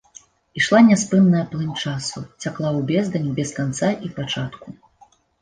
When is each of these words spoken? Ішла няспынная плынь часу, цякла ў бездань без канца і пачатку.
Ішла 0.59 0.77
няспынная 0.85 1.41
плынь 1.51 1.75
часу, 1.83 2.23
цякла 2.43 2.69
ў 2.77 2.81
бездань 2.93 3.29
без 3.37 3.49
канца 3.61 3.93
і 4.09 4.13
пачатку. 4.19 4.67